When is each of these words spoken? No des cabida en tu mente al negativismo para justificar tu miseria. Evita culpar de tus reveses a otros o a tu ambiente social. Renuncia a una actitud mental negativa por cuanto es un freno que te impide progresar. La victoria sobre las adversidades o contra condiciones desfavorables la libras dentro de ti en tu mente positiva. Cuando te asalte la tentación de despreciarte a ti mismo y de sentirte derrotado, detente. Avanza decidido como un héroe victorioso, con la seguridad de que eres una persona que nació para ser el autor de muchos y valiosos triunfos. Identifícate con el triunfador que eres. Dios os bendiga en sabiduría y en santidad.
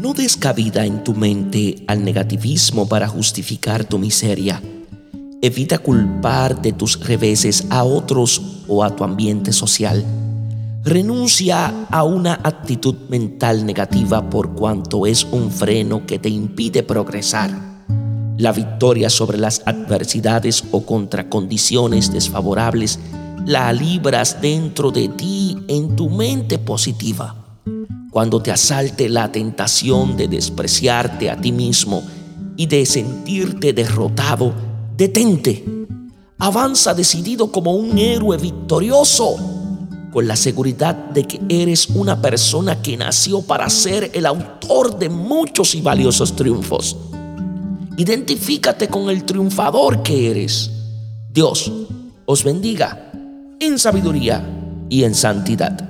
No 0.00 0.14
des 0.14 0.36
cabida 0.36 0.86
en 0.86 1.02
tu 1.02 1.12
mente 1.12 1.82
al 1.88 2.04
negativismo 2.04 2.86
para 2.86 3.08
justificar 3.08 3.84
tu 3.84 3.98
miseria. 3.98 4.62
Evita 5.42 5.78
culpar 5.78 6.62
de 6.62 6.72
tus 6.72 7.00
reveses 7.04 7.66
a 7.68 7.82
otros 7.82 8.40
o 8.68 8.84
a 8.84 8.94
tu 8.94 9.02
ambiente 9.02 9.52
social. 9.52 10.04
Renuncia 10.84 11.86
a 11.90 12.04
una 12.04 12.34
actitud 12.34 12.94
mental 13.08 13.66
negativa 13.66 14.30
por 14.30 14.54
cuanto 14.54 15.04
es 15.04 15.24
un 15.24 15.50
freno 15.50 16.06
que 16.06 16.20
te 16.20 16.28
impide 16.28 16.84
progresar. 16.84 17.50
La 18.36 18.52
victoria 18.52 19.10
sobre 19.10 19.38
las 19.38 19.62
adversidades 19.66 20.62
o 20.70 20.86
contra 20.86 21.28
condiciones 21.28 22.12
desfavorables 22.12 23.00
la 23.44 23.72
libras 23.72 24.40
dentro 24.40 24.92
de 24.92 25.08
ti 25.08 25.58
en 25.66 25.96
tu 25.96 26.08
mente 26.08 26.60
positiva. 26.60 27.47
Cuando 28.10 28.42
te 28.42 28.50
asalte 28.50 29.08
la 29.08 29.30
tentación 29.30 30.16
de 30.16 30.28
despreciarte 30.28 31.30
a 31.30 31.40
ti 31.40 31.52
mismo 31.52 32.02
y 32.56 32.66
de 32.66 32.84
sentirte 32.84 33.72
derrotado, 33.72 34.52
detente. 34.96 35.64
Avanza 36.38 36.94
decidido 36.94 37.52
como 37.52 37.74
un 37.74 37.98
héroe 37.98 38.36
victorioso, 38.36 39.36
con 40.12 40.26
la 40.26 40.36
seguridad 40.36 40.94
de 40.94 41.24
que 41.24 41.40
eres 41.48 41.88
una 41.88 42.20
persona 42.20 42.80
que 42.80 42.96
nació 42.96 43.42
para 43.42 43.68
ser 43.68 44.10
el 44.14 44.26
autor 44.26 44.98
de 44.98 45.08
muchos 45.08 45.74
y 45.74 45.80
valiosos 45.80 46.34
triunfos. 46.34 46.96
Identifícate 47.96 48.88
con 48.88 49.10
el 49.10 49.24
triunfador 49.24 50.02
que 50.02 50.30
eres. 50.30 50.70
Dios 51.30 51.70
os 52.24 52.44
bendiga 52.44 53.12
en 53.60 53.78
sabiduría 53.78 54.44
y 54.88 55.04
en 55.04 55.14
santidad. 55.14 55.87